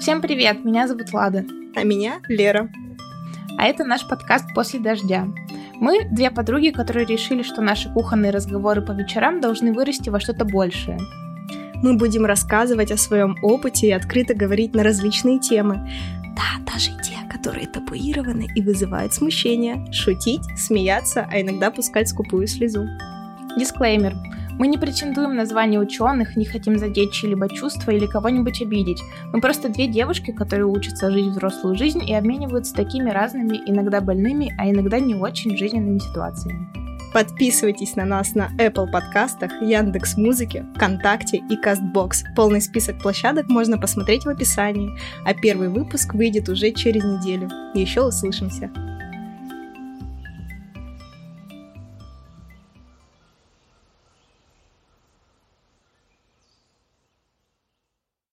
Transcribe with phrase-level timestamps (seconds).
[0.00, 1.44] Всем привет, меня зовут Лада.
[1.76, 2.70] А меня Лера.
[3.58, 5.28] А это наш подкаст «После дождя».
[5.74, 10.46] Мы две подруги, которые решили, что наши кухонные разговоры по вечерам должны вырасти во что-то
[10.46, 10.98] большее.
[11.82, 15.86] Мы будем рассказывать о своем опыте и открыто говорить на различные темы.
[16.34, 19.84] Да, даже те, которые табуированы и вызывают смущение.
[19.92, 22.86] Шутить, смеяться, а иногда пускать скупую слезу.
[23.58, 24.14] Дисклеймер.
[24.60, 29.02] Мы не претендуем на звание ученых, не хотим задеть чьи-либо чувства или кого-нибудь обидеть.
[29.32, 34.54] Мы просто две девушки, которые учатся жить взрослую жизнь и обмениваются такими разными, иногда больными,
[34.58, 36.68] а иногда не очень жизненными ситуациями.
[37.14, 42.34] Подписывайтесь на нас на Apple подкастах, Яндекс Музыке, ВКонтакте и Castbox.
[42.36, 44.90] Полный список площадок можно посмотреть в описании,
[45.24, 47.48] а первый выпуск выйдет уже через неделю.
[47.72, 48.70] Еще услышимся!